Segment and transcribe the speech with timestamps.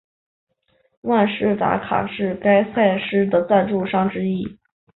[1.01, 4.57] 万事达卡是该赛事的赞助商之一。